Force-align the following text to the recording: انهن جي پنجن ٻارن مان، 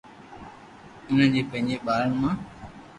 انهن 1.07 1.31
جي 1.37 1.41
پنجن 1.51 1.85
ٻارن 1.87 2.11
مان، 2.21 2.37